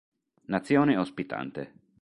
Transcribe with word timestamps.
Nazione 0.49 0.97
ospitante 0.97 1.77